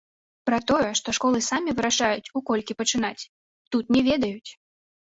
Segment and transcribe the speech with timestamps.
[0.49, 3.23] Пра тое, што школы самі вырашаюць, у колькі пачынаць,
[3.73, 4.51] тут не ведаюць!